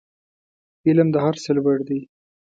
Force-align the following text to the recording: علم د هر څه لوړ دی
علم 0.87 1.07
د 1.11 1.15
هر 1.25 1.35
څه 1.43 1.49
لوړ 1.57 1.77
دی 1.87 1.99